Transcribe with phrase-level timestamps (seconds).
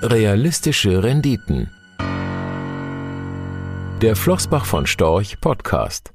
[0.00, 1.72] Realistische Renditen.
[4.00, 6.14] Der Flossbach von Storch Podcast.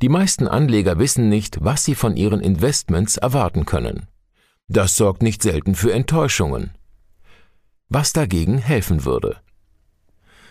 [0.00, 4.06] Die meisten Anleger wissen nicht, was sie von ihren Investments erwarten können.
[4.68, 6.70] Das sorgt nicht selten für Enttäuschungen.
[7.90, 9.36] Was dagegen helfen würde.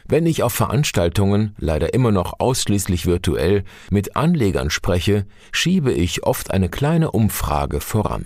[0.06, 6.52] Wenn ich auf Veranstaltungen, leider immer noch ausschließlich virtuell, mit Anlegern spreche, schiebe ich oft
[6.52, 8.26] eine kleine Umfrage voran.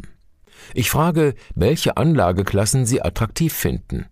[0.74, 4.06] Ich frage, welche Anlageklassen Sie attraktiv finden.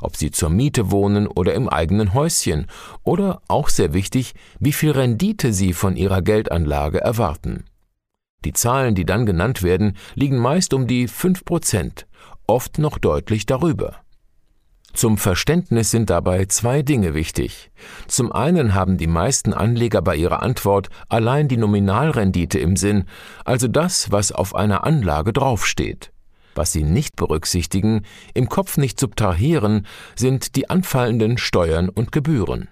[0.00, 2.66] Ob Sie zur Miete wohnen oder im eigenen Häuschen.
[3.02, 7.64] Oder, auch sehr wichtig, wie viel Rendite Sie von Ihrer Geldanlage erwarten.
[8.44, 12.06] Die Zahlen, die dann genannt werden, liegen meist um die 5 Prozent,
[12.46, 14.01] oft noch deutlich darüber.
[14.92, 17.70] Zum Verständnis sind dabei zwei Dinge wichtig.
[18.08, 23.04] Zum einen haben die meisten Anleger bei ihrer Antwort allein die Nominalrendite im Sinn,
[23.44, 26.12] also das, was auf einer Anlage draufsteht.
[26.54, 28.02] Was sie nicht berücksichtigen,
[28.34, 32.68] im Kopf nicht subtrahieren, sind die anfallenden Steuern und Gebühren.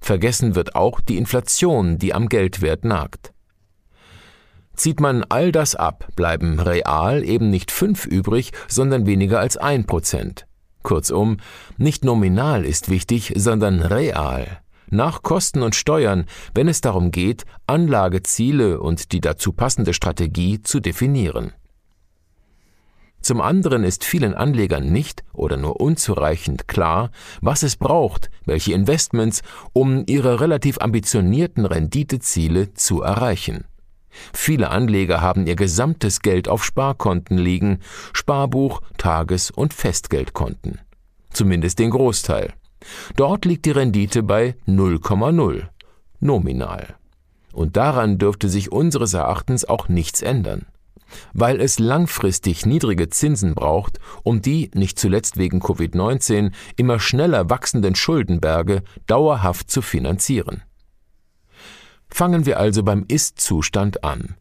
[0.00, 3.32] Vergessen wird auch die Inflation, die am Geldwert nagt.
[4.74, 9.86] Zieht man all das ab, bleiben real eben nicht fünf übrig, sondern weniger als ein
[9.86, 10.46] Prozent.
[10.82, 11.38] Kurzum,
[11.76, 14.60] nicht nominal ist wichtig, sondern real.
[14.90, 20.80] Nach Kosten und Steuern, wenn es darum geht, Anlageziele und die dazu passende Strategie zu
[20.80, 21.52] definieren.
[23.20, 27.10] Zum anderen ist vielen Anlegern nicht oder nur unzureichend klar,
[27.42, 33.64] was es braucht, welche Investments, um ihre relativ ambitionierten Renditeziele zu erreichen.
[34.32, 37.78] Viele Anleger haben ihr gesamtes Geld auf Sparkonten liegen,
[38.12, 40.80] Sparbuch, Tages- und Festgeldkonten.
[41.30, 42.52] Zumindest den Großteil.
[43.16, 45.68] Dort liegt die Rendite bei 0,0
[46.20, 46.96] nominal.
[47.52, 50.66] Und daran dürfte sich unseres Erachtens auch nichts ändern.
[51.32, 57.94] Weil es langfristig niedrige Zinsen braucht, um die, nicht zuletzt wegen Covid-19, immer schneller wachsenden
[57.94, 60.62] Schuldenberge dauerhaft zu finanzieren.
[62.10, 64.36] Fangen wir also beim Ist-Zustand an.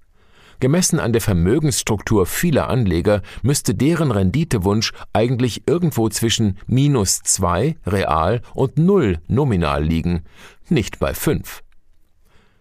[0.59, 8.41] Gemessen an der Vermögensstruktur vieler Anleger müsste deren Renditewunsch eigentlich irgendwo zwischen minus 2 real
[8.55, 10.23] und 0 nominal liegen,
[10.69, 11.63] nicht bei 5.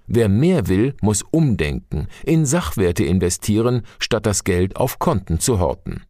[0.07, 6.03] Wer mehr will, muss umdenken, in Sachwerte investieren, statt das Geld auf Konten zu horten.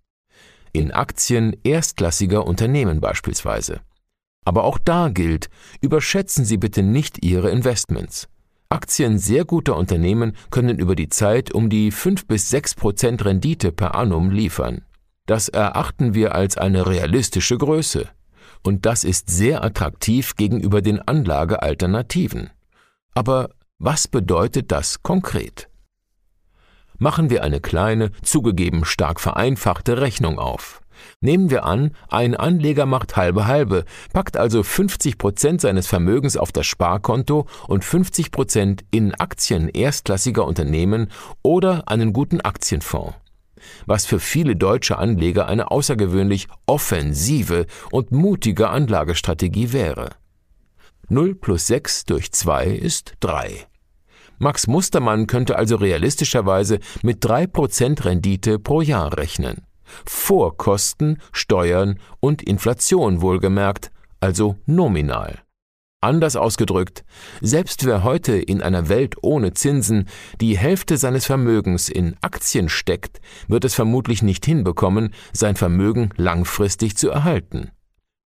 [0.73, 3.81] In Aktien erstklassiger Unternehmen beispielsweise.
[4.45, 5.49] Aber auch da gilt,
[5.81, 8.29] überschätzen Sie bitte nicht Ihre Investments.
[8.69, 13.71] Aktien sehr guter Unternehmen können über die Zeit um die 5 bis 6 Prozent Rendite
[13.71, 14.83] per annum liefern.
[15.27, 18.09] Das erachten wir als eine realistische Größe.
[18.63, 22.51] Und das ist sehr attraktiv gegenüber den Anlagealternativen.
[23.15, 25.69] Aber was bedeutet das konkret?
[26.99, 30.81] Machen wir eine kleine, zugegeben stark vereinfachte Rechnung auf.
[31.21, 36.53] Nehmen wir an, ein Anleger macht halbe halbe, packt also 50 Prozent seines Vermögens auf
[36.53, 41.09] das Sparkonto und 50 Prozent in Aktien erstklassiger Unternehmen
[41.43, 43.15] oder einen guten Aktienfonds.
[43.87, 50.11] Was für viele deutsche Anleger eine außergewöhnlich offensive und mutige Anlagestrategie wäre.
[51.09, 53.67] 0 plus 6 durch 2 ist 3.
[54.39, 59.66] Max Mustermann könnte also realistischerweise mit 3% Rendite pro Jahr rechnen
[60.05, 65.43] vor Kosten, Steuern und Inflation wohlgemerkt, also nominal.
[66.03, 67.05] Anders ausgedrückt,
[67.41, 70.09] selbst wer heute in einer Welt ohne Zinsen
[70.41, 76.97] die Hälfte seines Vermögens in Aktien steckt, wird es vermutlich nicht hinbekommen, sein Vermögen langfristig
[76.97, 77.71] zu erhalten.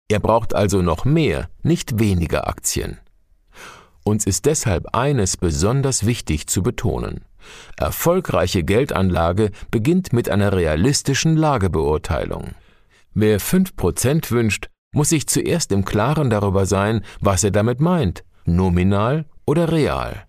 [0.09, 2.97] Er braucht also noch mehr, nicht weniger Aktien.
[4.09, 7.25] Uns ist deshalb eines besonders wichtig zu betonen.
[7.77, 12.55] Erfolgreiche Geldanlage beginnt mit einer realistischen Lagebeurteilung.
[13.13, 19.25] Wer 5% wünscht, muss sich zuerst im Klaren darüber sein, was er damit meint, nominal
[19.45, 20.25] oder real.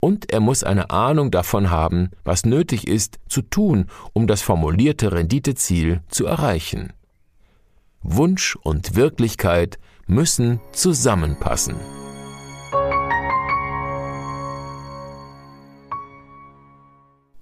[0.00, 5.10] Und er muss eine Ahnung davon haben, was nötig ist zu tun, um das formulierte
[5.10, 6.92] Renditeziel zu erreichen.
[8.00, 11.74] Wunsch und Wirklichkeit müssen zusammenpassen.